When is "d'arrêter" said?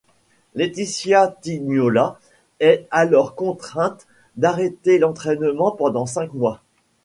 4.35-4.97